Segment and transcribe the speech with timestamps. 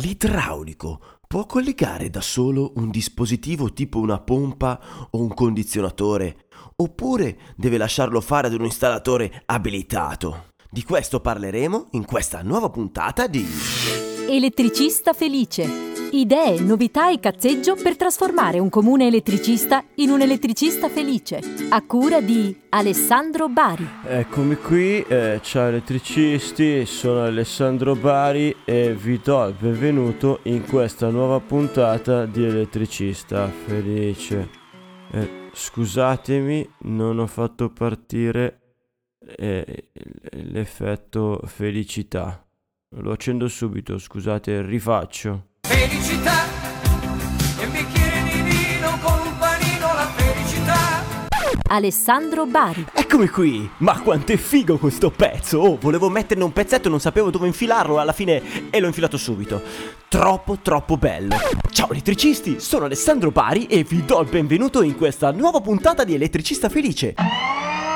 [0.00, 7.78] L'idraulico può collegare da solo un dispositivo tipo una pompa o un condizionatore, oppure deve
[7.78, 10.52] lasciarlo fare ad un installatore abilitato.
[10.70, 13.44] Di questo parleremo in questa nuova puntata di
[14.28, 15.87] Elettricista felice.
[16.10, 21.40] Idee, novità e cazzeggio per trasformare un comune elettricista in un elettricista felice.
[21.68, 23.86] A cura di Alessandro Bari.
[24.06, 31.10] Eccomi qui, eh, ciao elettricisti, sono Alessandro Bari e vi do il benvenuto in questa
[31.10, 34.48] nuova puntata di Elettricista Felice.
[35.12, 38.60] Eh, scusatemi, non ho fatto partire
[39.36, 39.90] eh,
[40.30, 42.42] l'effetto felicità.
[42.96, 45.47] Lo accendo subito, scusate, rifaccio.
[45.68, 46.44] Felicità
[47.60, 51.04] e un bicchiere di vino con un panino la felicità.
[51.68, 52.86] Alessandro Bari.
[52.94, 53.70] Eccomi qui!
[53.78, 55.58] Ma quanto è figo questo pezzo!
[55.58, 59.18] Oh, volevo metterne un pezzetto e non sapevo dove infilarlo, alla fine e l'ho infilato
[59.18, 59.60] subito.
[60.08, 61.36] Troppo, troppo bello!
[61.70, 66.14] Ciao elettricisti, sono Alessandro Bari e vi do il benvenuto in questa nuova puntata di
[66.14, 67.14] Elettricista Felice.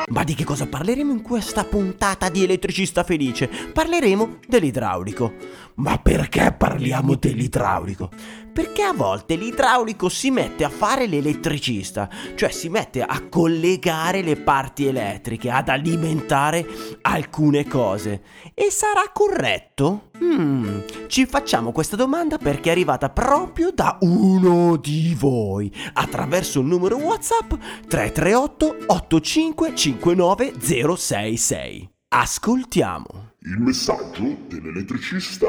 [0.09, 3.49] Ma di che cosa parleremo in questa puntata di Elettricista Felice?
[3.73, 5.33] Parleremo dell'idraulico.
[5.77, 8.11] Ma perché parliamo dell'idraulico?
[8.53, 14.37] Perché a volte l'idraulico si mette a fare l'elettricista, cioè si mette a collegare le
[14.37, 16.67] parti elettriche, ad alimentare
[17.01, 18.23] alcune cose.
[18.53, 20.11] E sarà corretto?
[20.19, 26.67] Hmm, ci facciamo questa domanda perché è arrivata proprio da uno di voi attraverso il
[26.67, 27.55] numero WhatsApp
[27.89, 31.91] 338 8559 066.
[32.09, 33.32] Ascoltiamo.
[33.45, 35.49] Il messaggio dell'elettricista.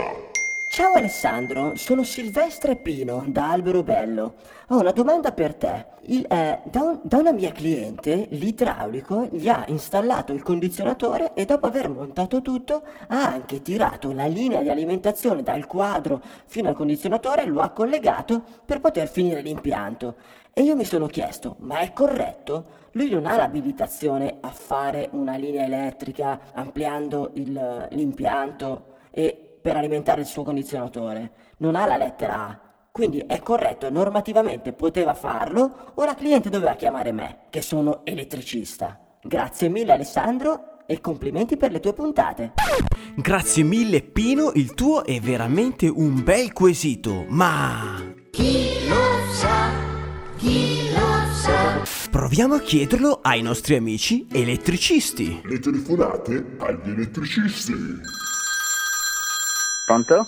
[0.72, 4.34] Ciao Alessandro, sono Silvestre Pino da Albero Bello.
[4.70, 5.86] Ho una domanda per te.
[6.06, 11.46] Il, eh, da, un- da una mia cliente, l'idraulico, gli ha installato il condizionatore e
[11.46, 16.76] dopo aver montato tutto ha anche tirato la linea di alimentazione dal quadro fino al
[16.76, 20.16] condizionatore e lo ha collegato per poter finire l'impianto.
[20.56, 22.82] E io mi sono chiesto, ma è corretto?
[22.92, 30.22] Lui non ha l'abilitazione a fare una linea elettrica ampliando il- l'impianto e per alimentare
[30.22, 31.32] il suo condizionatore.
[31.58, 32.60] Non ha la lettera A.
[32.92, 39.00] Quindi è corretto, normativamente poteva farlo, o la cliente doveva chiamare me, che sono elettricista.
[39.24, 42.54] Grazie mille Alessandro e complimenti per le tue puntate.
[43.16, 47.98] Grazie mille Pino, il tuo è veramente un bel quesito, ma...
[52.12, 55.42] Proviamo a chiederlo ai nostri amici elettricisti.
[55.46, 57.74] Le telefonate agli elettricisti.
[59.86, 60.28] Pronto?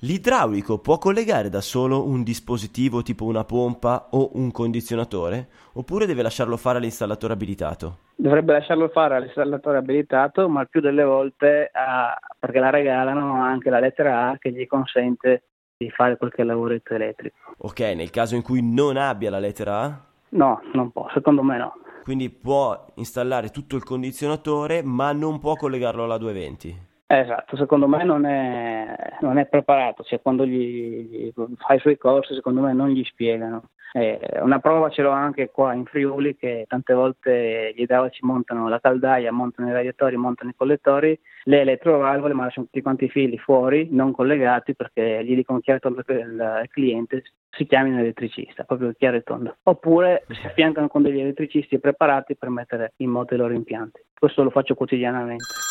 [0.00, 5.48] L'idraulico può collegare da solo un dispositivo tipo una pompa o un condizionatore?
[5.74, 7.98] Oppure deve lasciarlo fare all'installatore abilitato?
[8.16, 13.70] Dovrebbe lasciarlo fare all'installatore abilitato, ma il più delle volte, ha- perché la regalano, anche
[13.70, 15.42] la lettera A che gli consente
[15.78, 17.36] di fare qualche lavoretto elettrico.
[17.58, 20.00] Ok, nel caso in cui non abbia la lettera A,
[20.30, 21.72] No, non può, secondo me no.
[22.02, 26.86] quindi può installare tutto il condizionatore ma non può collegarlo alla 220.
[27.06, 31.96] Esatto, secondo me non è, non è preparato, cioè quando gli, gli fa i suoi
[31.96, 33.70] corsi secondo me non gli spiegano.
[33.92, 38.68] Eh, una prova ce l'ho anche qua in Friuli che tante volte gli idraulici montano
[38.68, 43.08] la caldaia, montano i radiatori, montano i collettori, le elettrovalvole ma lasciano tutti quanti i
[43.08, 48.64] fili fuori, non collegati perché gli dicono chiaro tondo il cliente si chiami un elettricista,
[48.64, 49.56] proprio chiaro e tondo.
[49.62, 54.00] Oppure si affiancano con degli elettricisti preparati per mettere in moto i loro impianti.
[54.18, 55.67] Questo lo faccio quotidianamente.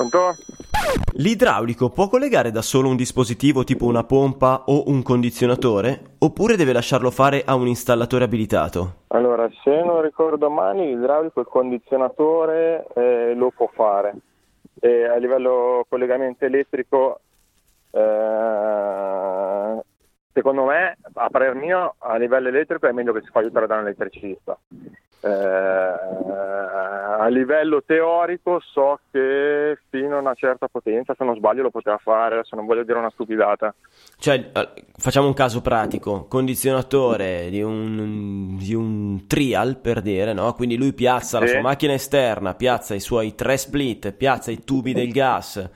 [0.00, 0.34] Pronto?
[1.16, 6.14] L'idraulico può collegare da solo un dispositivo tipo una pompa o un condizionatore?
[6.20, 8.94] Oppure deve lasciarlo fare a un installatore abilitato?
[9.08, 14.14] Allora, se non ricordo male, l'idraulico, il condizionatore eh, lo può fare.
[14.80, 17.20] E a livello collegamento elettrico,
[17.90, 19.80] eh,
[20.32, 23.74] secondo me, a parer mio, a livello elettrico è meglio che si fa aiutare da
[23.74, 24.58] un elettricista.
[25.22, 25.28] Eh,
[27.20, 31.98] a livello teorico so che fino a una certa potenza, se non sbaglio, lo poteva
[31.98, 33.74] fare, adesso non voglio dire una stupidata.
[34.18, 40.52] Cioè, eh, facciamo un caso pratico, condizionatore di un, di un trial per dire, no?
[40.54, 41.52] Quindi lui piazza la Sì.
[41.52, 45.68] sua macchina esterna, piazza i suoi tre split, piazza i tubi del gas,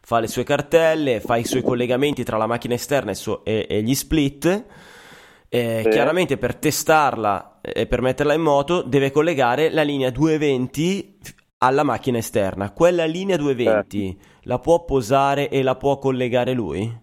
[0.00, 3.66] fa le sue cartelle, fa i suoi collegamenti tra la macchina esterna e, suo- e-
[3.68, 4.64] e gli split.
[5.48, 5.88] Eh, Sì.
[5.90, 11.84] Chiaramente per testarla e per metterla in moto deve collegare la linea 220 f- alla
[11.84, 12.72] macchina esterna.
[12.72, 17.00] Quella linea 220 la può posare e la può collegare lui?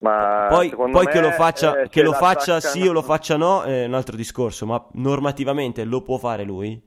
[0.00, 3.62] Ma Poi, poi che lo faccia, eh, che lo faccia sì o lo faccia no
[3.62, 6.80] è un altro discorso, ma normativamente lo può fare lui?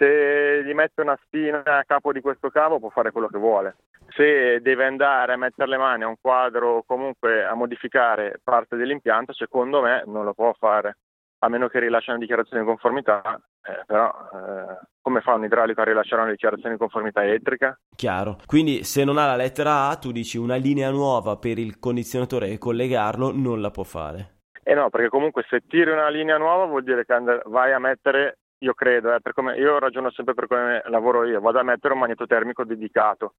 [0.00, 3.76] se gli mette una spina a capo di questo cavo può fare quello che vuole.
[4.08, 8.76] se deve andare a mettere le mani a un quadro o comunque a modificare parte
[8.76, 10.96] dell'impianto, secondo me non lo può fare,
[11.42, 15.80] a meno che rilasci una dichiarazione di conformità, eh, però eh, come fa un idraulico
[15.80, 17.78] a rilasciare una dichiarazione di conformità elettrica?
[17.96, 18.36] Chiaro.
[18.46, 22.48] Quindi se non ha la lettera A, tu dici una linea nuova per il condizionatore
[22.48, 24.38] e collegarlo, non la può fare.
[24.62, 27.78] Eh no, perché comunque se tiri una linea nuova vuol dire che and- vai a
[27.78, 31.62] mettere, io credo, eh, per come, io ragiono sempre per come lavoro io, vado a
[31.62, 33.34] mettere un magnetotermico dedicato.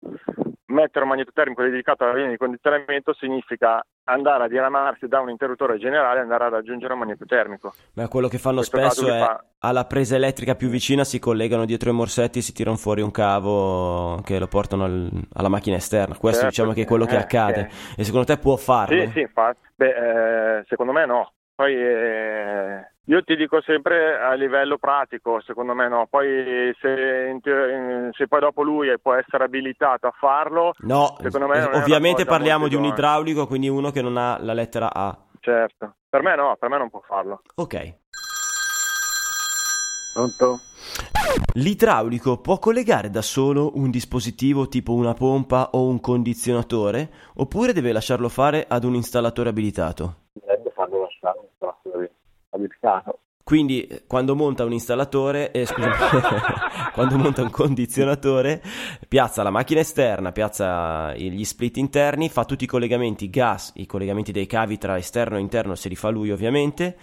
[0.65, 5.77] Mettere un magnetotermico dedicato alla linea di condizionamento significa andare a diramarsi da un interruttore
[5.77, 7.73] generale e andare a raggiungere un magnetotermico.
[7.95, 11.89] Ma quello che fanno spesso è fa- alla presa elettrica più vicina si collegano dietro
[11.89, 16.15] i morsetti e si tirano fuori un cavo che lo portano al- alla macchina esterna.
[16.15, 17.62] Questo Certo, diciamo che è quello che eh, accade.
[17.62, 18.00] ok.
[18.00, 19.03] E secondo te può farlo?
[19.06, 19.68] Sì, sì, infatti.
[19.75, 21.33] Beh, eh, secondo me no.
[21.53, 26.07] Poi eh, io ti dico sempre a livello pratico, secondo me no.
[26.09, 27.39] Poi se,
[28.12, 32.75] se poi dopo lui può essere abilitato a farlo, No, Secondo me ovviamente parliamo di
[32.75, 35.18] un idraulico, quindi uno che non ha la lettera A.
[35.39, 35.95] certo.
[36.09, 37.42] Per me no, per me non può farlo.
[37.56, 37.95] Ok.
[40.13, 40.59] Pronto?
[41.54, 47.94] L'idraulico può collegare da solo un dispositivo tipo una pompa o un condizionatore oppure deve
[47.94, 50.15] lasciarlo fare ad un installatore abilitato?
[50.33, 51.47] Dovrebbe farlo lasciare un
[52.51, 53.19] abilitato.
[53.44, 55.94] Quindi eh, quando monta un installatore, eh, scusami,
[56.94, 58.62] quando monta un condizionatore,
[59.07, 64.31] piazza la macchina esterna, piazza gli split interni, fa tutti i collegamenti gas, i collegamenti
[64.31, 66.95] dei cavi tra esterno e interno se li fa lui ovviamente,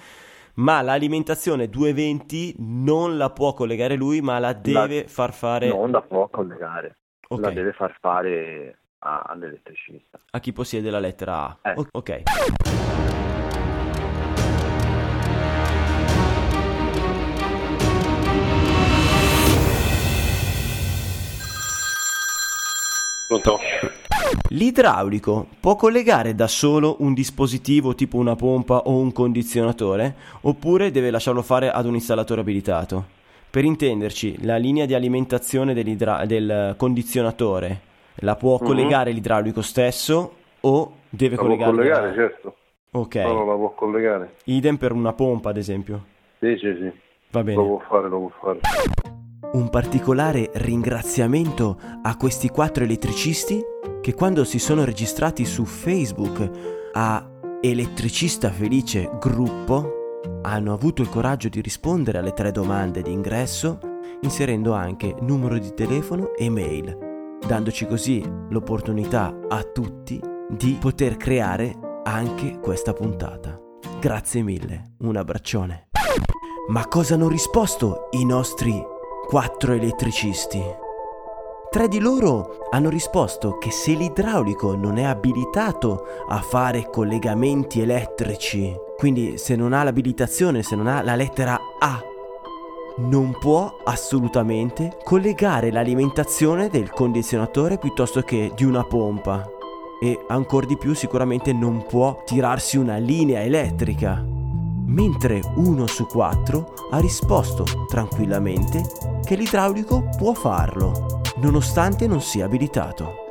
[0.54, 6.00] ma l'alimentazione 220 non la può collegare lui, ma la deve far fare Non la
[6.02, 6.98] può collegare,
[7.28, 7.40] Ok.
[7.40, 10.18] la deve far fare a- all'elettricista.
[10.30, 11.58] a chi possiede la lettera A.
[11.70, 11.74] Eh.
[11.76, 12.22] O- ok.
[23.28, 23.58] Pronto?
[24.48, 31.10] L'idraulico può collegare da solo un dispositivo tipo una pompa o un condizionatore oppure deve
[31.10, 33.04] lasciarlo fare ad un installatore abilitato?
[33.50, 37.80] Per intenderci, la linea di alimentazione del condizionatore
[38.20, 38.66] la può Mhm.
[38.66, 41.74] collegare l'idraulico stesso o deve La può collegarla?
[41.76, 42.54] collegare, certo.
[42.92, 43.14] Ok.
[43.16, 44.36] No, no, la può collegare.
[44.44, 46.02] Idem per una pompa, ad esempio.
[46.38, 46.90] Sì, sì, sì.
[47.30, 47.62] Va Lo bene.
[47.62, 48.60] può fare, lo può fare.
[49.50, 53.62] Un particolare ringraziamento a questi quattro elettricisti
[54.02, 56.50] che quando si sono registrati su Facebook
[56.92, 57.30] a
[57.60, 59.96] Elettricista Felice Gruppo
[60.42, 63.78] hanno avuto il coraggio di rispondere alle tre domande di ingresso
[64.20, 70.20] inserendo anche numero di telefono e mail, dandoci così l'opportunità a tutti
[70.50, 71.74] di poter creare
[72.04, 73.58] anche questa puntata.
[73.98, 75.88] Grazie mille, un abbraccione.
[76.68, 78.96] Ma cosa hanno risposto i nostri
[79.28, 80.58] quattro elettricisti?
[81.70, 88.74] Tre di loro hanno risposto che se l'idraulico non è abilitato a fare collegamenti elettrici,
[88.96, 92.00] quindi se non ha l'abilitazione, se non ha la lettera A,
[93.00, 99.46] non può assolutamente collegare l'alimentazione del condizionatore piuttosto che di una pompa.
[100.00, 104.24] E ancora di più sicuramente non può tirarsi una linea elettrica
[104.88, 113.26] mentre uno su quattro ha risposto tranquillamente che l'idraulico può farlo, nonostante non sia abilitato.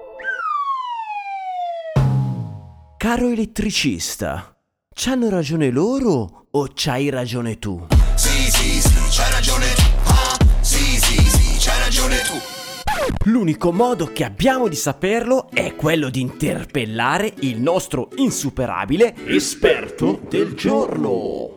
[2.96, 4.56] Caro elettricista,
[4.94, 7.88] c'hanno ragione loro o c'hai ragione tu?
[8.14, 9.82] Sì, sì, sì, c'hai ragione tu.
[10.04, 13.32] Ah, sì, sì, sì, c'hai ragione tu.
[13.32, 20.54] L'unico modo che abbiamo di saperlo è quello di interpellare il nostro insuperabile esperto del
[20.54, 21.57] giorno.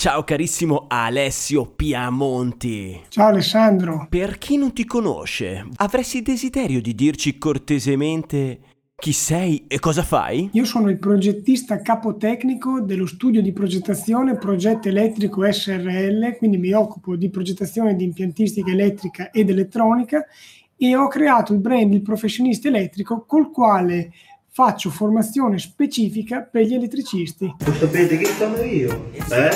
[0.00, 3.02] Ciao carissimo Alessio Piamonti.
[3.08, 4.06] Ciao Alessandro.
[4.08, 8.60] Per chi non ti conosce, avresti desiderio di dirci cortesemente
[8.96, 10.48] chi sei e cosa fai?
[10.54, 17.14] Io sono il progettista capotecnico dello studio di progettazione Progetto Elettrico SRL, quindi mi occupo
[17.14, 20.24] di progettazione di impiantistica elettrica ed elettronica
[20.78, 24.12] e ho creato il brand Il Professionista Elettrico col quale
[24.52, 27.54] faccio formazione specifica per gli elettricisti.
[27.64, 29.10] Lo sapete chi sono io?
[29.12, 29.50] Eh?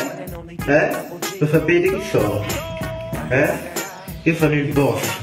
[0.66, 0.96] Eh?
[1.38, 2.44] Lo sapete chi sono?
[3.28, 3.72] Eh?
[4.22, 5.20] Io sono il boss.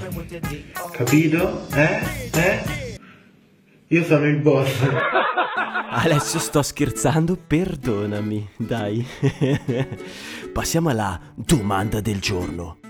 [0.91, 1.67] Capito?
[1.73, 1.99] Eh?
[2.33, 2.97] Eh?
[3.87, 4.71] Io sono il boss.
[5.93, 9.05] Alessio, sto scherzando, perdonami, dai.
[10.53, 12.80] Passiamo alla domanda del giorno.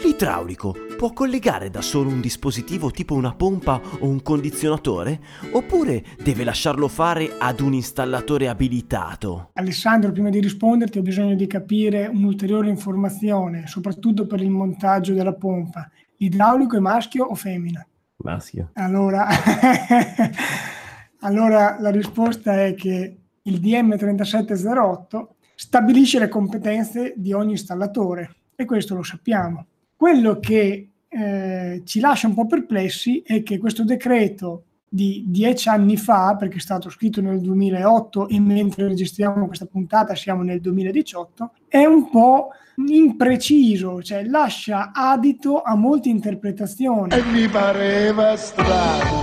[0.00, 5.20] L'idraulico può collegare da solo un dispositivo tipo una pompa o un condizionatore?
[5.52, 9.50] Oppure deve lasciarlo fare ad un installatore abilitato?
[9.54, 15.34] Alessandro, prima di risponderti ho bisogno di capire un'ulteriore informazione, soprattutto per il montaggio della
[15.34, 15.90] pompa.
[16.18, 17.84] L'idraulico è maschio o femmina?
[18.18, 18.70] Maschio.
[18.74, 19.26] Allora,
[21.20, 25.26] allora la risposta è che il DM3708
[25.56, 29.66] stabilisce le competenze di ogni installatore e questo lo sappiamo.
[29.98, 35.96] Quello che eh, ci lascia un po' perplessi è che questo decreto di dieci anni
[35.96, 41.50] fa, perché è stato scritto nel 2008 e mentre registriamo questa puntata siamo nel 2018,
[41.66, 42.50] è un po'
[42.86, 47.12] impreciso, cioè lascia adito a molte interpretazioni.
[47.12, 49.20] E mi pareva strano,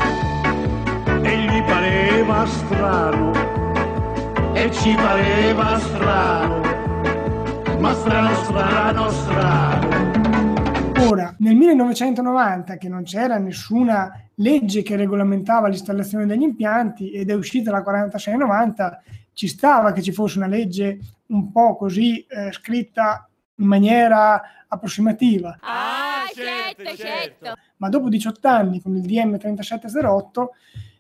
[1.24, 3.32] e gli pareva strano,
[4.53, 6.62] e ci pareva strano,
[7.79, 9.94] ma strano, strano, strano.
[11.05, 17.33] Ora, nel 1990, che non c'era nessuna legge che regolamentava l'installazione degli impianti ed è
[17.35, 20.97] uscita la 4690, ci stava che ci fosse una legge
[21.27, 25.55] un po' così eh, scritta in maniera approssimativa.
[25.62, 27.53] Ah, certo, certo.
[27.77, 30.53] Ma dopo 18 anni, con il DM 3708,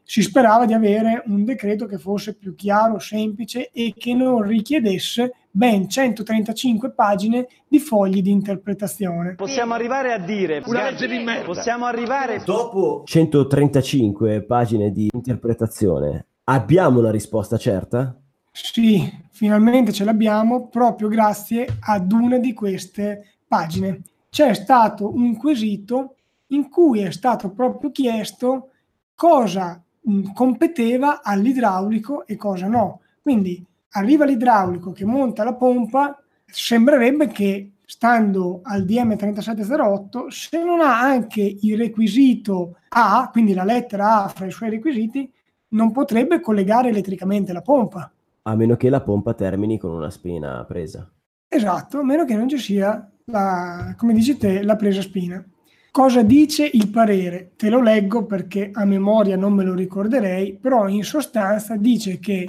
[0.03, 5.33] si sperava di avere un decreto che fosse più chiaro, semplice e che non richiedesse
[5.55, 9.35] ben 135 pagine di fogli di interpretazione.
[9.35, 11.45] Possiamo arrivare a dire Una legge di merda.
[11.45, 18.19] Possiamo arrivare Dopo 135 pagine di interpretazione, abbiamo una risposta certa?
[18.51, 24.01] Sì, finalmente ce l'abbiamo proprio grazie ad una di queste pagine.
[24.29, 26.15] C'è stato un quesito
[26.47, 28.71] in cui è stato proprio chiesto
[29.15, 32.99] cosa mh, competeva all'idraulico e cosa no.
[33.21, 40.99] Quindi arriva l'idraulico che monta la pompa, sembrerebbe che stando al DM3708, se non ha
[40.99, 45.31] anche il requisito A, quindi la lettera A fra i suoi requisiti,
[45.69, 48.11] non potrebbe collegare elettricamente la pompa.
[48.43, 51.09] A meno che la pompa termini con una spina presa.
[51.47, 55.43] Esatto, a meno che non ci sia, la, come dici te, la presa spina.
[55.91, 57.53] Cosa dice il parere?
[57.55, 62.45] Te lo leggo perché a memoria non me lo ricorderei, però in sostanza dice che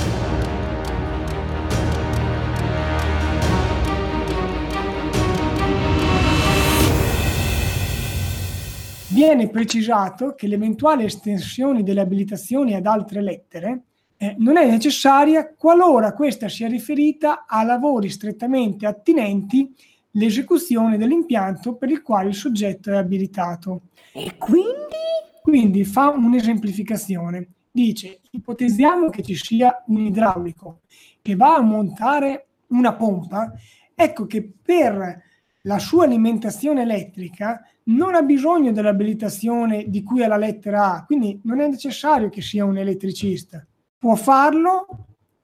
[9.17, 13.85] viene precisato che l'eventuale estensione delle abilitazioni ad altre lettere
[14.19, 19.75] eh, non è necessaria qualora questa sia riferita a lavori strettamente attinenti
[20.11, 23.85] l'esecuzione dell'impianto per il quale il soggetto è abilitato.
[24.13, 24.97] E quindi?
[25.41, 27.49] Quindi fa un'esemplificazione.
[27.71, 30.81] Dice, ipotizziamo che ci sia un idraulico
[31.23, 33.51] che va a montare una pompa,
[33.95, 35.23] ecco che per
[35.63, 41.41] la sua alimentazione elettrica non ha bisogno dell'abilitazione di cui è la lettera A, quindi
[41.45, 43.65] non è necessario che sia un elettricista.
[43.99, 44.87] Può farlo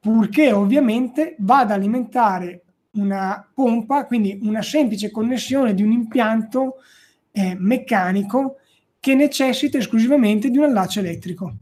[0.01, 6.77] purché ovviamente vada ad alimentare una pompa, quindi una semplice connessione di un impianto
[7.31, 8.57] eh, meccanico
[8.99, 11.55] che necessita esclusivamente di un allaccio elettrico.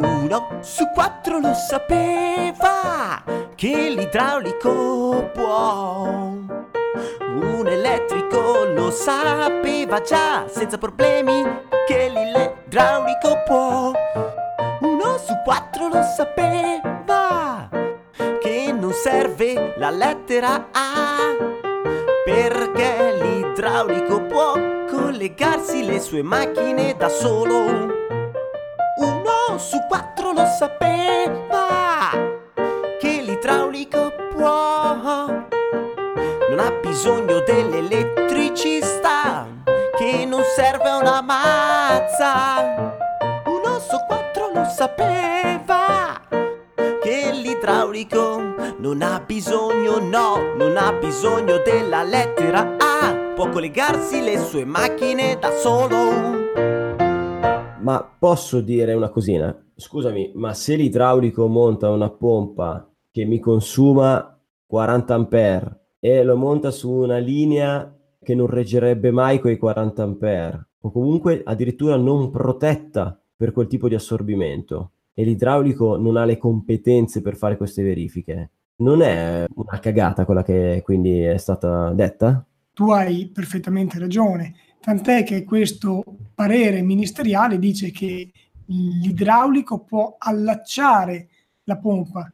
[0.00, 2.29] Uno su quattro lo sapeva
[4.10, 6.02] che l'idraulico può.
[7.22, 11.44] Un elettrico lo sapeva già senza problemi
[11.86, 13.92] che l'idraulico può.
[14.80, 17.68] Uno su quattro lo sapeva
[18.40, 21.36] che non serve la lettera A
[22.24, 24.54] perché l'idraulico può
[24.90, 27.98] collegarsi le sue macchine da solo.
[28.96, 30.79] Uno su quattro lo sapeva
[36.90, 39.46] bisogno dell'elettricista
[39.96, 42.98] che non serve una mazza.
[43.46, 46.20] Uno su quattro lo sapeva
[47.00, 48.42] che l'idraulico
[48.78, 53.34] non ha bisogno, no, non ha bisogno della lettera A.
[53.36, 56.48] Può collegarsi le sue macchine da solo.
[57.78, 59.56] Ma posso dire una cosina?
[59.76, 66.70] Scusami, ma se l'idraulico monta una pompa che mi consuma 40 ampere e lo monta
[66.70, 73.20] su una linea che non reggerebbe mai quei 40 ampere o comunque addirittura non protetta
[73.36, 78.50] per quel tipo di assorbimento e l'idraulico non ha le competenze per fare queste verifiche,
[78.76, 82.44] non è una cagata quella che quindi è stata detta?
[82.72, 86.02] Tu hai perfettamente ragione, tant'è che questo
[86.34, 88.30] parere ministeriale dice che
[88.66, 91.28] l'idraulico può allacciare
[91.64, 92.30] la pompa.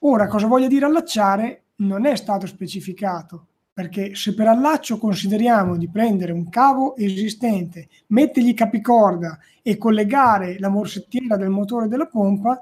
[0.00, 5.88] Ora, cosa voglia dire allacciare non è stato specificato, perché se per allaccio consideriamo di
[5.88, 12.60] prendere un cavo esistente, mettergli capicorda e collegare la morsettiera del motore della pompa,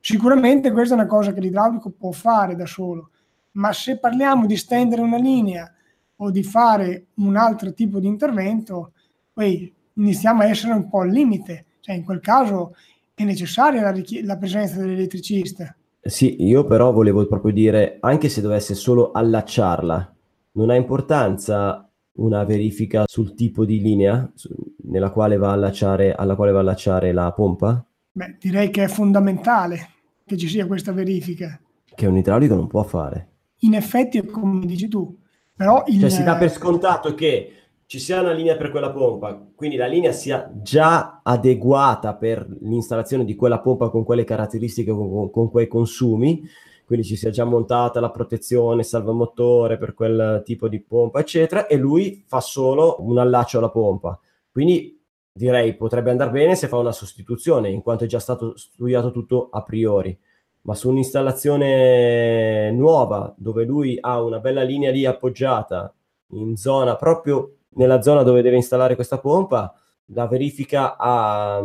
[0.00, 3.10] sicuramente questa è una cosa che l'idraulico può fare da solo.
[3.52, 5.72] ma se parliamo di stendere una linea
[6.16, 8.92] o di fare un altro tipo di intervento,
[9.32, 12.74] poi iniziamo a essere un po' al limite, cioè in quel caso
[13.14, 15.76] è necessaria la, richie- la presenza dell'elettricista.
[16.06, 20.14] Sì, io però volevo proprio dire, anche se dovesse solo allacciarla,
[20.52, 26.14] non ha importanza una verifica sul tipo di linea su- nella quale va a allacciare,
[26.14, 27.84] alla quale va a allacciare la pompa?
[28.12, 29.88] Beh, direi che è fondamentale
[30.26, 31.58] che ci sia questa verifica.
[31.94, 33.28] Che un idraulico non può fare.
[33.60, 35.16] In effetti è come dici tu,
[35.56, 37.50] però il, Cioè si dà per scontato che
[37.86, 43.24] ci sia una linea per quella pompa, quindi la linea sia già adeguata per l'installazione
[43.24, 46.42] di quella pompa con quelle caratteristiche, con, con quei consumi,
[46.86, 51.76] quindi ci sia già montata la protezione, salvamotore per quel tipo di pompa, eccetera, e
[51.76, 54.18] lui fa solo un allaccio alla pompa.
[54.50, 55.00] Quindi
[55.32, 59.48] direi potrebbe andare bene se fa una sostituzione, in quanto è già stato studiato tutto
[59.50, 60.16] a priori.
[60.62, 65.92] Ma su un'installazione nuova, dove lui ha una bella linea lì appoggiata,
[66.32, 69.72] in zona proprio nella zona dove deve installare questa pompa,
[70.06, 71.56] la verifica a,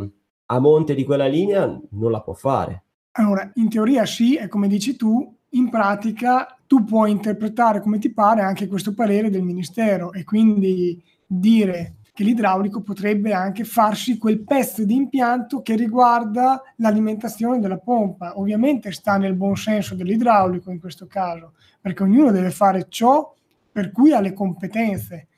[0.45, 2.83] a monte di quella linea non la può fare.
[3.13, 8.13] Allora, in teoria sì, e come dici tu, in pratica tu puoi interpretare come ti
[8.13, 14.43] pare anche questo parere del Ministero e quindi dire che l'idraulico potrebbe anche farsi quel
[14.43, 18.37] pezzo di impianto che riguarda l'alimentazione della pompa.
[18.37, 23.33] Ovviamente sta nel buon senso dell'idraulico in questo caso, perché ognuno deve fare ciò
[23.71, 25.28] per cui ha le competenze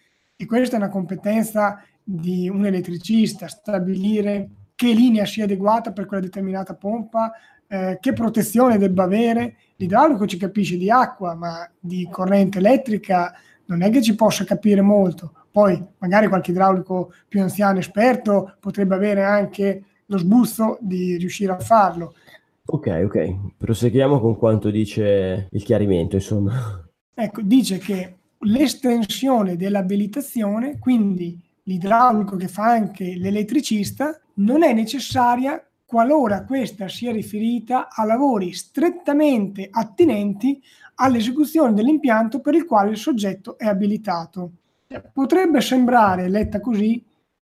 [0.41, 6.23] e questa è una competenza di un elettricista, stabilire che linea sia adeguata per quella
[6.23, 7.31] determinata pompa,
[7.67, 9.55] eh, che protezione debba avere.
[9.75, 13.31] L'idraulico ci capisce di acqua, ma di corrente elettrica
[13.65, 15.31] non è che ci possa capire molto.
[15.51, 21.59] Poi magari qualche idraulico più anziano, esperto, potrebbe avere anche lo sbuzzo di riuscire a
[21.59, 22.15] farlo.
[22.65, 26.83] Ok, ok, proseguiamo con quanto dice il chiarimento, insomma.
[27.13, 36.45] Ecco, dice che l'estensione dell'abilitazione, quindi l'idraulico che fa anche l'elettricista, non è necessaria qualora
[36.45, 40.61] questa sia riferita a lavori strettamente attinenti
[40.95, 44.51] all'esecuzione dell'impianto per il quale il soggetto è abilitato.
[45.11, 47.03] Potrebbe sembrare, letta così,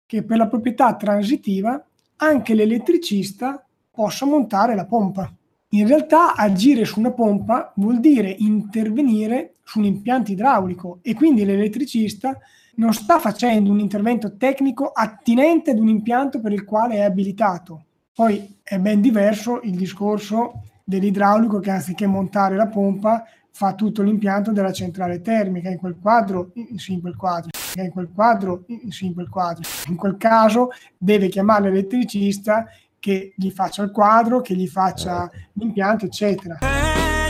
[0.07, 1.85] che per la proprietà transitiva
[2.16, 5.33] anche l'elettricista possa montare la pompa.
[5.72, 11.44] In realtà agire su una pompa vuol dire intervenire su un impianto idraulico e quindi
[11.44, 12.37] l'elettricista
[12.76, 17.85] non sta facendo un intervento tecnico attinente ad un impianto per il quale è abilitato.
[18.12, 24.50] Poi è ben diverso il discorso dell'idraulico che anziché montare la pompa fa tutto l'impianto
[24.50, 25.70] della centrale termica.
[25.70, 29.62] In quel quadro, sì, in quel quadro, in quel quadro, sì, in quel quadro.
[29.87, 32.66] In quel caso deve chiamare l'elettricista
[33.00, 36.58] che gli faccia il quadro, che gli faccia l'impianto, eccetera.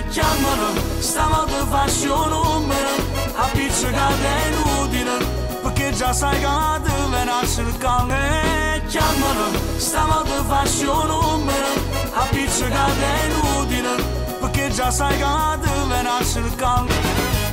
[0.09, 2.89] chiamano, stavolta faccio un numero,
[3.37, 5.25] a pizzicata è inutile,
[5.63, 8.83] perché già sai che deve nascere il cane.
[8.89, 11.67] Chiamano, stavolta faccio un numero,
[12.15, 14.03] a pizzicata è inutile,
[14.41, 16.93] perché già sai che deve nascere il cane.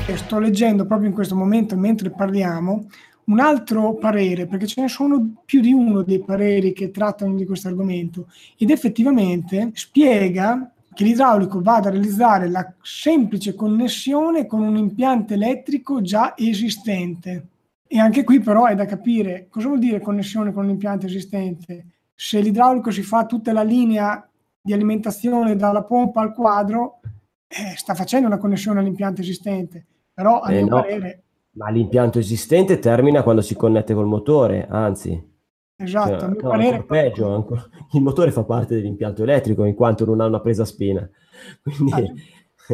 [0.07, 2.87] E sto leggendo proprio in questo momento, mentre parliamo,
[3.27, 7.45] un altro parere, perché ce ne sono più di uno dei pareri che trattano di
[7.45, 14.77] questo argomento, ed effettivamente spiega che l'idraulico vada a realizzare la semplice connessione con un
[14.77, 17.47] impianto elettrico già esistente.
[17.85, 21.85] E anche qui però è da capire cosa vuol dire connessione con un impianto esistente.
[22.15, 24.27] Se l'idraulico si fa tutta la linea
[24.59, 26.99] di alimentazione dalla pompa al quadro,
[27.47, 29.85] eh, sta facendo una connessione all'impianto esistente.
[30.13, 30.81] Però a Eh, mio no.
[30.81, 31.23] parere,
[31.57, 35.35] Ma l'impianto esistente termina quando si connette col motore, anzi.
[35.75, 40.21] esatto, Cioè, no, parere peggio, ancora- il motore fa parte dell'impianto elettrico in quanto non
[40.21, 41.07] ha una presa spina.
[41.63, 42.13] Quindi,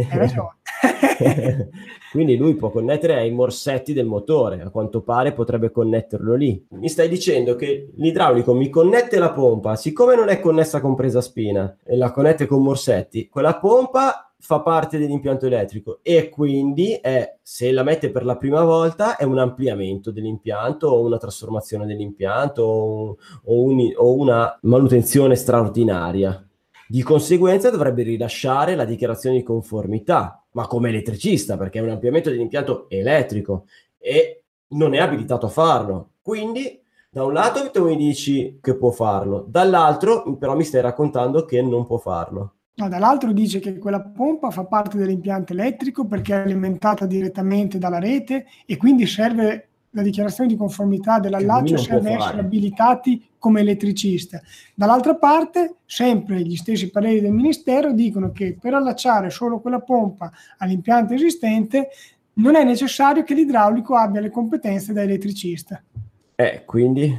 [0.10, 0.58] ragione.
[2.12, 6.66] quindi lui può connettere ai morsetti del motore, a quanto pare potrebbe connetterlo lì.
[6.72, 11.22] Mi stai dicendo che l'idraulico mi connette la pompa, siccome non è connessa con presa
[11.22, 17.38] spina e la connette con morsetti, quella pompa fa parte dell'impianto elettrico e quindi è,
[17.42, 22.62] se la mette per la prima volta è un ampliamento dell'impianto o una trasformazione dell'impianto
[22.62, 26.46] o, o un- o una manutenzione straordinaria.
[26.90, 32.30] Di conseguenza dovrebbe rilasciare la dichiarazione di conformità, ma come elettricista, perché è un ampliamento
[32.30, 36.10] dell'impianto elettrico e non è abilitato a farlo.
[36.22, 41.46] Quindi, da un lato tu mi dici che può farlo, dall'altro però mi stai raccontando
[41.46, 42.56] che non può farlo.
[42.76, 48.00] No, dall'altro dice che quella pompa fa parte dell'impianto elettrico perché è alimentata direttamente dalla
[48.00, 54.42] rete e quindi serve la dichiarazione di conformità dell'allaccio serve essere abilitati come elettricista.
[54.74, 60.32] Dall'altra parte, sempre gli stessi pareri del Ministero dicono che per allacciare solo quella pompa
[60.58, 61.90] all'impianto esistente
[62.36, 65.84] non è necessario che l'idraulico abbia le competenze da elettricista.
[66.36, 67.16] Eh, quindi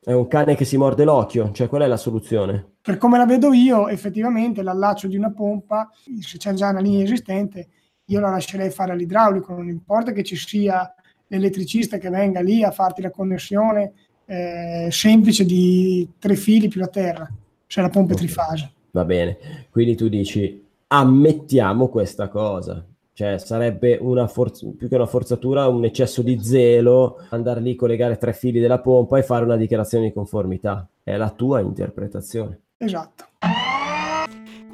[0.00, 2.75] è un cane che si morde l'occhio, cioè qual è la soluzione?
[2.86, 7.02] Per come la vedo io, effettivamente l'allaccio di una pompa, se c'è già una linea
[7.02, 7.66] esistente,
[8.04, 10.94] io la lascerei fare all'idraulico, non importa che ci sia
[11.26, 13.92] l'elettricista che venga lì a farti la connessione
[14.26, 17.28] eh, semplice di tre fili più la terra,
[17.66, 18.70] se la pompa è trifase.
[18.92, 22.86] Va bene, quindi tu dici ammettiamo questa cosa.
[23.12, 28.16] Cioè, sarebbe una forz- più che una forzatura, un eccesso di zelo andare lì, collegare
[28.16, 30.88] tre fili della pompa e fare una dichiarazione di conformità.
[31.02, 32.60] È la tua interpretazione.
[32.78, 33.24] Esatto.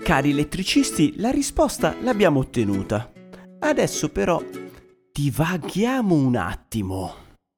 [0.02, 3.12] Cari elettricisti, la risposta l'abbiamo ottenuta.
[3.60, 4.42] Adesso però
[5.12, 7.12] divaghiamo un attimo.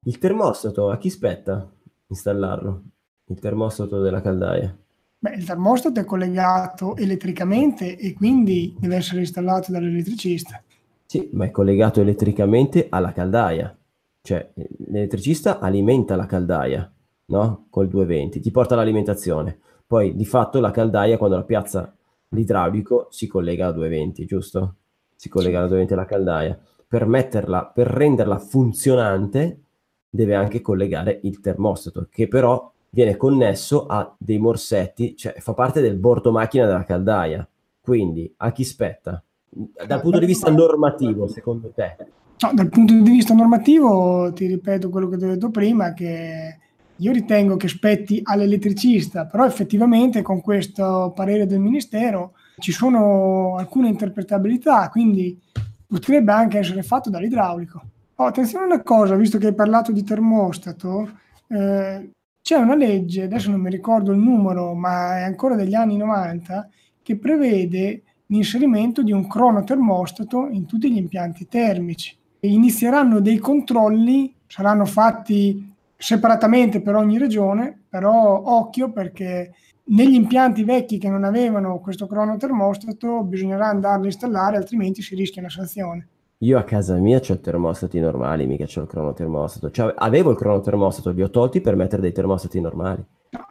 [0.04, 1.66] Il termostato, a chi spetta
[2.09, 2.83] installarlo?
[3.26, 4.76] Il termostato della caldaia.
[5.18, 10.62] Beh, il termostato è collegato elettricamente e quindi deve essere installato dall'elettricista.
[11.07, 13.74] Sì, ma è collegato elettricamente alla caldaia.
[14.20, 14.52] Cioè,
[14.88, 16.92] l'elettricista alimenta la caldaia,
[17.26, 17.66] no?
[17.70, 19.61] Col 220, ti porta l'alimentazione.
[19.87, 21.94] Poi, di fatto, la caldaia, quando la piazza
[22.31, 24.75] l'idraulico, si collega a 220, giusto?
[25.14, 26.59] Si collega alla 220 alla caldaia.
[26.87, 29.61] Per metterla, per renderla funzionante,
[30.09, 35.81] deve anche collegare il termostato, che però viene connesso a dei morsetti, cioè fa parte
[35.81, 37.47] del bordo macchina della caldaia.
[37.81, 39.23] Quindi, a chi spetta?
[39.51, 41.97] Dal punto di vista normativo, secondo te?
[42.38, 46.59] No, dal punto di vista normativo, ti ripeto quello che ti ho detto prima, che
[46.98, 53.88] io ritengo che spetti all'elettricista, però effettivamente con questo parere del Ministero ci sono alcune
[53.88, 55.38] interpretabilità, quindi
[55.87, 57.83] potrebbe anche essere fatto dall'idraulico.
[58.16, 61.11] Oh, attenzione a una cosa, visto che hai parlato di termostato,
[61.48, 65.96] eh, c'è una legge, adesso non mi ricordo il numero, ma è ancora degli anni
[65.96, 66.68] 90,
[67.02, 72.16] che prevede l'inserimento di un cronotermostato in tutti gli impianti termici.
[72.38, 79.52] E inizieranno dei controlli, saranno fatti separatamente per ogni regione, però occhio perché
[79.87, 85.42] negli impianti vecchi che non avevano questo cronotermostato bisognerà andarlo a installare, altrimenti si rischia
[85.42, 86.09] una sanzione.
[86.38, 89.70] Io a casa mia ho termostati normali, mica c'ho il cronotermostato.
[89.70, 93.02] Cioè, avevo il cronotermostato, li ho tolti per mettere dei termostati normali.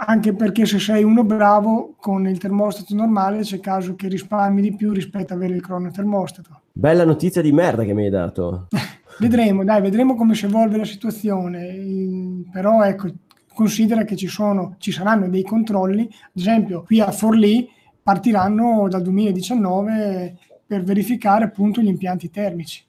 [0.06, 4.76] Anche perché se sei uno bravo con il termostato normale c'è caso che risparmi di
[4.76, 6.62] più rispetto a avere il cronotermostato.
[6.72, 8.68] Bella notizia di merda che mi hai dato.
[9.20, 12.44] Vedremo, dai, vedremo come si evolve la situazione.
[12.52, 13.10] Però ecco,
[13.54, 17.70] considera che ci, sono, ci saranno dei controlli, ad esempio qui a Forlì
[18.02, 22.84] partiranno dal 2019 per verificare appunto gli impianti termici.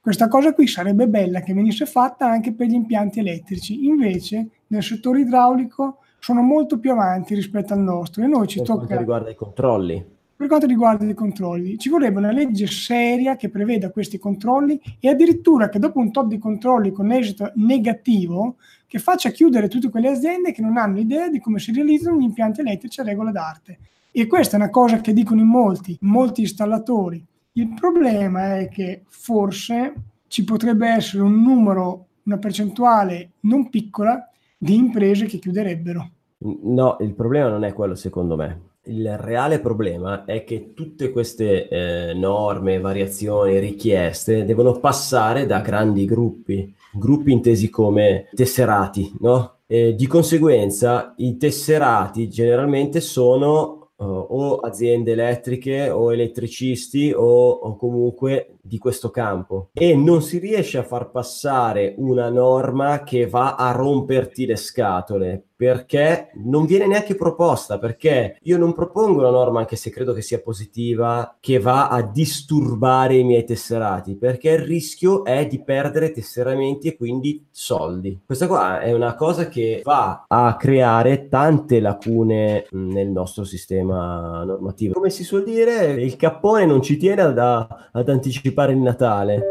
[0.00, 4.82] Questa cosa qui sarebbe bella che venisse fatta anche per gli impianti elettrici, invece nel
[4.82, 8.98] settore idraulico sono molto più avanti rispetto al nostro e noi ci Per quanto tocca
[8.98, 10.13] riguarda i controlli.
[10.36, 15.08] Per quanto riguarda i controlli, ci vorrebbe una legge seria che preveda questi controlli e
[15.08, 20.08] addirittura che dopo un tot di controlli con esito negativo, che faccia chiudere tutte quelle
[20.08, 23.78] aziende che non hanno idea di come si realizzano gli impianti elettrici a regola d'arte.
[24.10, 27.24] E questa è una cosa che dicono in molti, molti installatori.
[27.52, 29.94] Il problema è che forse
[30.26, 36.10] ci potrebbe essere un numero, una percentuale non piccola di imprese che chiuderebbero.
[36.38, 38.72] No, il problema non è quello secondo me.
[38.86, 46.04] Il reale problema è che tutte queste eh, norme, variazioni, richieste devono passare da grandi
[46.04, 49.60] gruppi, gruppi intesi come tesserati, no?
[49.66, 57.76] E di conseguenza i tesserati generalmente sono eh, o aziende elettriche o elettricisti o, o
[57.76, 59.70] comunque di questo campo.
[59.72, 65.44] E non si riesce a far passare una norma che va a romperti le scatole
[65.56, 70.20] perché non viene neanche proposta perché io non propongo una norma anche se credo che
[70.20, 76.10] sia positiva che va a disturbare i miei tesserati perché il rischio è di perdere
[76.10, 78.20] tesseramenti e quindi soldi.
[78.26, 84.94] Questa qua è una cosa che va a creare tante lacune nel nostro sistema normativo.
[84.94, 89.42] Come si suol dire il cappone non ci tiene ad, ad anticipare il Natale.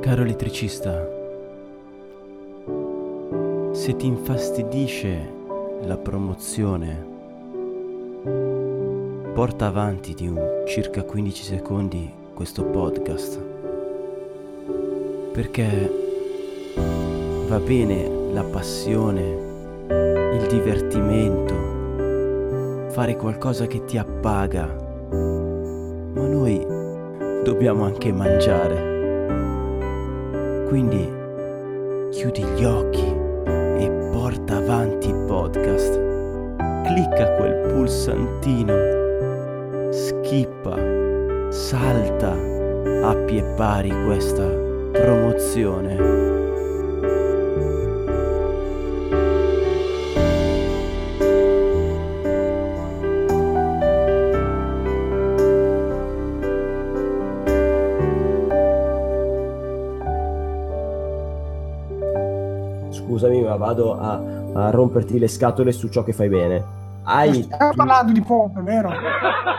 [0.00, 1.06] Caro elettricista,
[3.72, 5.32] se ti infastidisce
[5.82, 7.17] la promozione,
[9.38, 13.40] porta avanti di un circa 15 secondi questo podcast
[15.32, 15.92] perché
[17.46, 19.22] va bene la passione,
[20.34, 21.54] il divertimento,
[22.90, 24.66] fare qualcosa che ti appaga,
[25.12, 26.58] ma noi
[27.44, 28.96] dobbiamo anche mangiare.
[30.66, 31.08] Quindi
[32.10, 36.06] chiudi gli occhi e porta avanti il podcast.
[36.82, 38.97] Clicca quel pulsantino,
[40.28, 40.76] schippa,
[41.50, 42.32] salta
[43.02, 44.44] a pie pari questa
[44.92, 45.96] promozione.
[62.90, 64.20] Scusami, ma vado a,
[64.52, 66.76] a romperti le scatole su ciò che fai bene.
[67.04, 67.44] Hai.
[67.44, 68.90] Stiamo parlando di pompe, vero?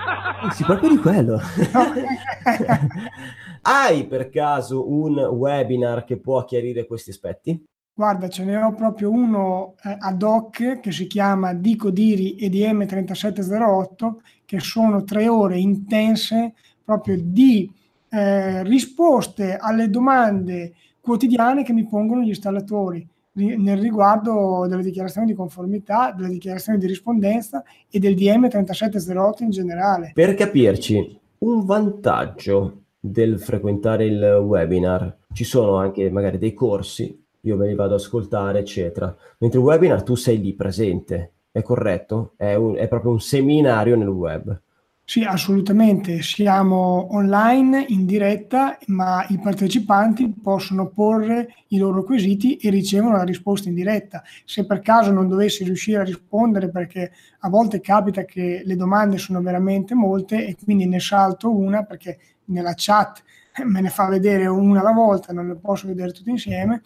[0.51, 1.39] Sì, proprio di quello.
[3.61, 7.63] Hai per caso un webinar che può chiarire questi aspetti?
[7.93, 12.85] Guarda, ce ne ho proprio uno eh, ad hoc che si chiama Dico Diri EDM
[12.85, 17.69] 3708, che sono tre ore intense proprio di
[18.09, 23.07] eh, risposte alle domande quotidiane che mi pongono gli installatori ri-
[23.39, 29.49] nel riguardo delle dichiarazioni di conformità, delle dichiarazioni di rispondenza e del DM 3708 in
[29.49, 30.11] generale.
[30.13, 37.55] Per capirci, un vantaggio del frequentare il webinar, ci sono anche magari dei corsi, io
[37.55, 39.15] me li vado ad ascoltare, eccetera.
[39.37, 42.33] Mentre il webinar tu sei lì presente, è corretto?
[42.35, 44.61] È, un- è proprio un seminario nel web.
[45.09, 46.21] Sì, assolutamente.
[46.21, 53.23] Siamo online in diretta, ma i partecipanti possono porre i loro quesiti e ricevono la
[53.23, 54.21] risposta in diretta.
[54.45, 59.17] Se per caso non dovessi riuscire a rispondere, perché a volte capita che le domande
[59.17, 63.23] sono veramente molte e quindi ne salto una perché nella chat
[63.65, 66.83] me ne fa vedere una alla volta, non le posso vedere tutte insieme,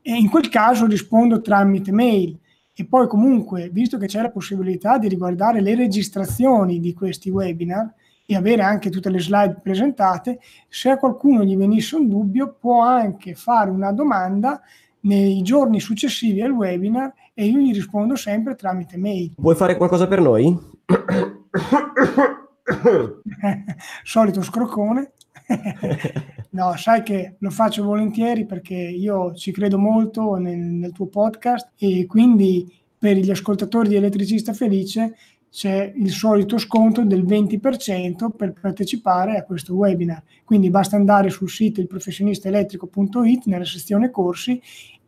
[0.00, 2.38] e in quel caso rispondo tramite mail.
[2.76, 7.94] E poi comunque, visto che c'è la possibilità di riguardare le registrazioni di questi webinar
[8.26, 12.82] e avere anche tutte le slide presentate, se a qualcuno gli venisse un dubbio può
[12.82, 14.60] anche fare una domanda
[15.00, 19.34] nei giorni successivi al webinar e io gli rispondo sempre tramite mail.
[19.36, 20.58] Vuoi fare qualcosa per noi?
[24.02, 25.12] Solito scroccone.
[26.50, 31.72] no, sai che lo faccio volentieri perché io ci credo molto nel, nel tuo podcast
[31.76, 35.14] e quindi per gli ascoltatori di Elettricista Felice
[35.50, 40.20] c'è il solito sconto del 20% per partecipare a questo webinar.
[40.42, 44.60] Quindi basta andare sul sito ilprofessionistaelettrico.it nella sezione corsi,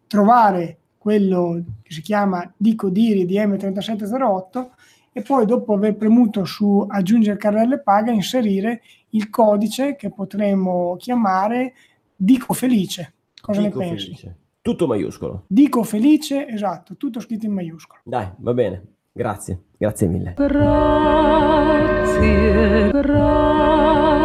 [0.07, 4.68] trovare quello che si chiama Dico Diri DM3708
[5.12, 11.75] e poi dopo aver premuto su aggiungere carrelle paga inserire il codice che potremmo chiamare
[12.14, 13.12] Dico Felice.
[13.40, 14.05] Cosa Dico ne pensi?
[14.07, 14.37] felice.
[14.62, 15.45] Tutto maiuscolo.
[15.47, 18.01] Dico Felice, esatto, tutto scritto in maiuscolo.
[18.05, 18.83] Dai, va bene.
[19.12, 20.35] Grazie, grazie mille.
[20.37, 21.71] Grazie,
[22.90, 24.25] grazie.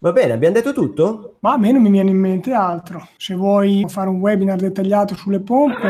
[0.00, 1.36] Va bene, abbiamo detto tutto?
[1.40, 3.06] Ma a me non mi viene in mente altro.
[3.16, 5.82] Se vuoi fare un webinar dettagliato sulle pompe,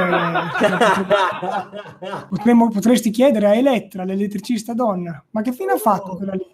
[2.29, 6.47] potremmo- potresti chiedere a Elettra, l'elettricista donna, ma che fine ha fatto quella lì?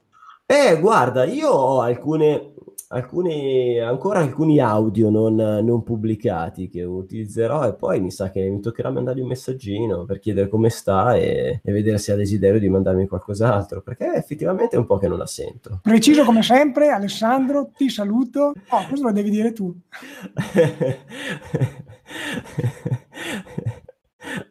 [0.47, 2.53] Eh, guarda, io ho alcune,
[2.89, 8.61] alcuni, ancora alcuni audio non, non pubblicati che utilizzerò e poi mi sa che mi
[8.61, 12.69] toccherà mandargli un messaggino per chiedere come sta e, e vedere se ha desiderio di
[12.69, 15.81] mandarmi qualcos'altro, perché effettivamente è un po' che non la sento.
[15.83, 18.53] Preciso come sempre, Alessandro, ti saluto.
[18.69, 19.75] Oh, questo lo devi dire tu.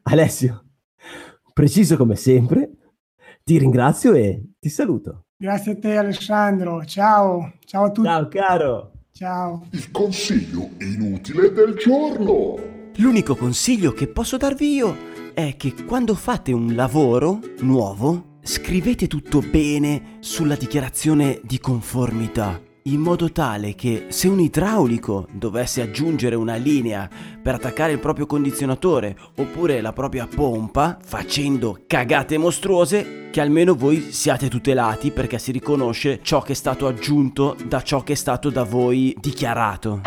[0.03, 0.65] Alessio,
[1.53, 2.71] preciso come sempre,
[3.43, 5.25] ti ringrazio e ti saluto.
[5.43, 8.07] Grazie a te Alessandro, ciao, ciao a tutti.
[8.07, 8.91] Ciao caro.
[9.11, 9.67] Ciao.
[9.71, 12.55] Il consiglio inutile del giorno.
[12.95, 14.95] L'unico consiglio che posso darvi io
[15.33, 22.99] è che quando fate un lavoro nuovo, scrivete tutto bene sulla dichiarazione di conformità, in
[22.99, 27.09] modo tale che se un idraulico dovesse aggiungere una linea
[27.41, 34.11] per attaccare il proprio condizionatore oppure la propria pompa, facendo cagate mostruose, che almeno voi
[34.11, 38.49] siate tutelati perché si riconosce ciò che è stato aggiunto da ciò che è stato
[38.49, 40.01] da voi dichiarato.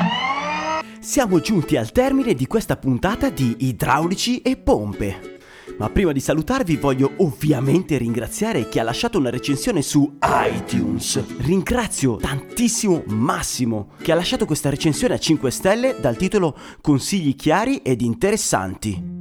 [1.01, 5.36] Siamo giunti al termine di questa puntata di Idraulici e Pompe.
[5.79, 11.23] Ma prima di salutarvi voglio ovviamente ringraziare chi ha lasciato una recensione su iTunes.
[11.39, 17.79] Ringrazio tantissimo Massimo che ha lasciato questa recensione a 5 stelle dal titolo Consigli chiari
[17.79, 19.15] ed interessanti.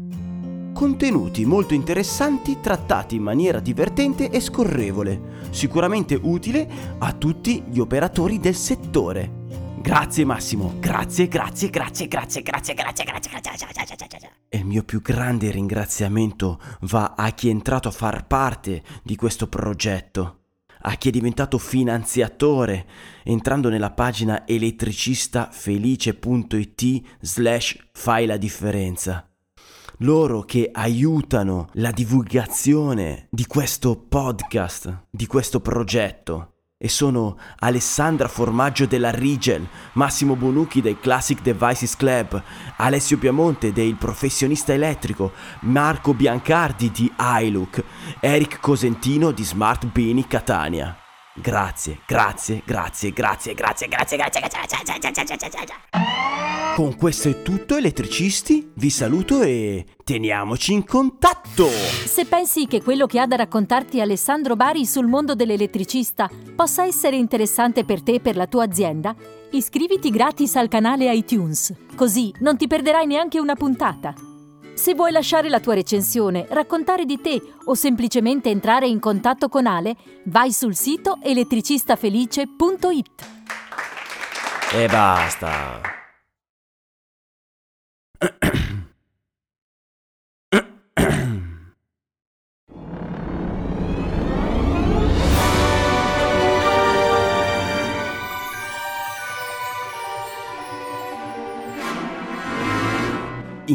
[0.73, 8.39] Contenuti molto interessanti trattati in maniera divertente e scorrevole, sicuramente utile a tutti gli operatori
[8.39, 9.43] del settore.
[9.85, 14.31] Grazie Massimo, grazie, grazie, grazie, grazie, grazie, grazie, grazie, grazie, grazie, grazie.
[14.49, 19.15] E il mio più grande ringraziamento va a chi è entrato a far parte di
[19.15, 20.39] questo progetto,
[20.81, 22.87] a chi è diventato finanziatore
[23.23, 29.29] entrando nella pagina elettricistafelice.it slash fai la differenza.
[29.99, 36.54] Loro che aiutano la divulgazione di questo podcast, di questo progetto
[36.85, 42.39] e sono Alessandra Formaggio della Rigel, Massimo Bonucchi del Classic Devices Club,
[42.77, 47.83] Alessio Piamonte del Professionista Elettrico, Marco Biancardi di iLook,
[48.19, 51.04] Eric Cosentino di Smart Bini Catania.
[51.37, 55.75] Grazie, grazie, grazie, grazie, grazie, grazie, grazie, grazie, grazie, grazie, grazie.
[56.75, 58.71] Con questo è tutto, elettricisti.
[58.73, 61.67] Vi saluto e teniamoci in contatto.
[61.67, 67.17] Se pensi che quello che ha da raccontarti Alessandro Bari sul mondo dell'elettricista possa essere
[67.17, 69.13] interessante per te e per la tua azienda,
[69.51, 74.34] iscriviti gratis al canale iTunes, così non ti perderai neanche una puntata.
[74.75, 79.65] Se vuoi lasciare la tua recensione, raccontare di te o semplicemente entrare in contatto con
[79.65, 83.25] Ale, vai sul sito elettricistafelice.it.
[84.73, 86.04] E basta.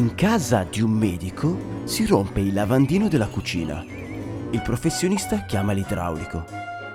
[0.01, 3.85] In casa di un medico si rompe il lavandino della cucina.
[4.51, 6.43] Il professionista chiama l'idraulico.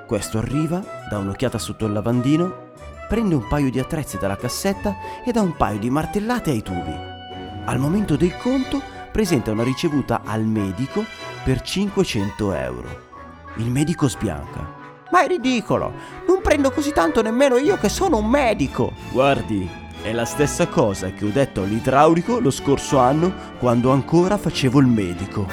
[0.07, 2.71] Questo arriva, dà un'occhiata sotto il lavandino,
[3.07, 6.95] prende un paio di attrezzi dalla cassetta e dà un paio di martellate ai tubi.
[7.65, 11.05] Al momento del conto presenta una ricevuta al medico
[11.43, 13.01] per 500 euro.
[13.57, 14.67] Il medico sbianca.
[15.11, 15.93] Ma è ridicolo!
[16.27, 18.93] Non prendo così tanto nemmeno io che sono un medico!
[19.11, 19.69] Guardi,
[20.05, 24.85] è la stessa cosa che ho detto all'idraulico lo scorso anno quando ancora facevo il
[24.85, 25.47] medico.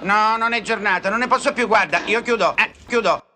[0.00, 3.27] No, non è giornata, non ne posso più, guarda, io chiudo, eh, chiudo.